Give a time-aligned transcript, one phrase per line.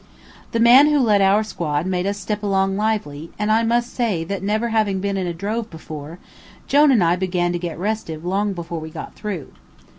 [0.51, 4.23] The man who led our squad made us step along lively, and I must say
[4.23, 6.17] that never having been in a drove before,
[6.65, 9.49] Jone and I began to get restive long before we got through.